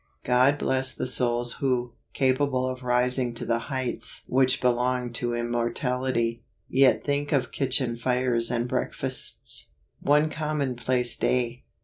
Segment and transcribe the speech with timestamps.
[0.23, 5.47] God bless the souls who, capable of rising to the heights which belong to im¬
[5.51, 9.69] mortality, yet think of kitchen tires and breakfasts.
[9.99, 11.65] One Commonplace Day.